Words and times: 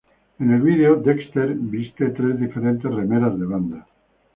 En 0.39 0.49
el 0.51 0.61
vídeo, 0.61 0.95
Dexter 0.95 1.53
viste 1.55 2.09
tres 2.09 2.39
diferentes 2.39 2.91
remeras 2.91 3.39
de 3.39 3.45
bandas. 3.45 3.87